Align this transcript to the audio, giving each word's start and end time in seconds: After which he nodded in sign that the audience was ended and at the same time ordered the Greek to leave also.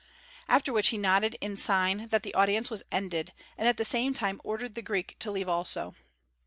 After 0.49 0.73
which 0.73 0.87
he 0.87 0.97
nodded 0.97 1.35
in 1.41 1.55
sign 1.55 2.07
that 2.09 2.23
the 2.23 2.33
audience 2.33 2.71
was 2.71 2.81
ended 2.91 3.33
and 3.55 3.67
at 3.67 3.77
the 3.77 3.85
same 3.85 4.15
time 4.15 4.41
ordered 4.43 4.73
the 4.73 4.81
Greek 4.81 5.15
to 5.19 5.29
leave 5.29 5.47
also. 5.47 5.93